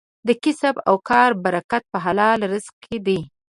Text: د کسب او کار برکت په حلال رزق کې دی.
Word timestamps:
د 0.27 0.29
کسب 0.43 0.75
او 0.89 0.95
کار 1.09 1.29
برکت 1.43 1.83
په 1.91 1.97
حلال 2.05 2.39
رزق 2.51 2.73
کې 2.83 2.97
دی. 3.05 3.19